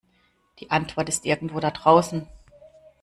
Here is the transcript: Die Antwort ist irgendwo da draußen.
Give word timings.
Die 0.59 0.71
Antwort 0.71 1.09
ist 1.09 1.27
irgendwo 1.27 1.59
da 1.59 1.69
draußen. 1.69 2.27